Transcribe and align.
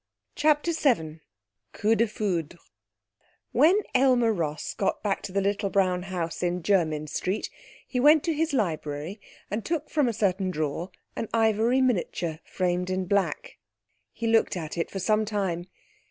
CHAPTER 0.33 0.71
VII 0.73 1.19
Coup 1.73 1.93
de 1.93 2.07
Foudre 2.07 2.57
When 3.51 3.81
Aylmer 3.93 4.33
Ross 4.33 4.73
got 4.73 5.03
back 5.03 5.21
to 5.21 5.31
the 5.31 5.41
little 5.41 5.69
brown 5.69 6.01
house 6.01 6.41
in 6.41 6.63
Jermyn 6.63 7.05
Street 7.05 7.51
he 7.87 7.99
went 7.99 8.23
to 8.23 8.33
his 8.33 8.51
library, 8.51 9.21
and 9.51 9.63
took 9.63 9.91
from 9.91 10.07
a 10.07 10.13
certain 10.13 10.49
drawer 10.49 10.89
an 11.15 11.29
ivory 11.35 11.81
miniature 11.81 12.39
framed 12.43 12.89
in 12.89 13.05
black. 13.05 13.59
He 14.11 14.25
looked 14.25 14.57
at 14.57 14.75
it 14.75 14.89
for 14.89 14.97
some 14.97 15.23
time. 15.23 15.67